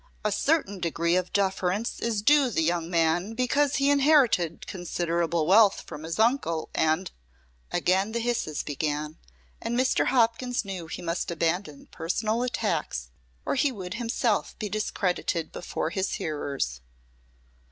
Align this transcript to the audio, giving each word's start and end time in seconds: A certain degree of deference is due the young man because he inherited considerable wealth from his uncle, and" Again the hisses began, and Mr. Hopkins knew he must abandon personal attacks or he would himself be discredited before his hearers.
A 0.25 0.31
certain 0.31 0.79
degree 0.79 1.15
of 1.15 1.31
deference 1.31 1.99
is 1.99 2.23
due 2.23 2.49
the 2.49 2.63
young 2.63 2.89
man 2.89 3.35
because 3.35 3.75
he 3.75 3.91
inherited 3.91 4.65
considerable 4.65 5.45
wealth 5.45 5.81
from 5.81 6.01
his 6.01 6.17
uncle, 6.17 6.69
and" 6.73 7.11
Again 7.71 8.11
the 8.11 8.17
hisses 8.19 8.63
began, 8.63 9.19
and 9.61 9.77
Mr. 9.77 10.07
Hopkins 10.07 10.65
knew 10.65 10.87
he 10.87 11.03
must 11.03 11.29
abandon 11.29 11.85
personal 11.85 12.41
attacks 12.41 13.11
or 13.45 13.53
he 13.53 13.71
would 13.71 13.93
himself 13.93 14.57
be 14.57 14.69
discredited 14.69 15.51
before 15.51 15.91
his 15.91 16.13
hearers. 16.13 16.81